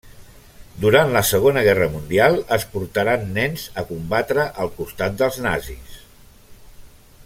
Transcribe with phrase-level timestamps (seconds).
[0.85, 6.01] Durant la Segona Guerra mundial, es portaran nens a combatre al costat dels nazis.